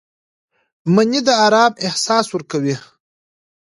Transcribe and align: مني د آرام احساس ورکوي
مني 0.93 1.19
د 1.27 1.29
آرام 1.45 1.71
احساس 1.85 2.25
ورکوي 2.31 2.75